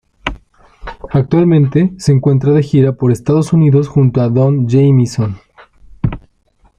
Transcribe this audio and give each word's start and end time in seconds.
Actualmente, 1.11 1.93
se 1.99 2.11
encuentra 2.11 2.53
de 2.53 2.63
gira 2.63 2.93
por 2.93 3.11
Estados 3.11 3.53
Unidos 3.53 3.87
junto 3.87 4.21
a 4.21 4.29
Don 4.29 4.67
Jamieson. 4.67 5.37